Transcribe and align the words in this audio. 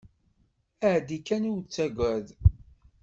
Ԑeddi 0.91 1.17
kan 1.27 1.43
ur 1.51 1.59
ttagad. 1.63 2.27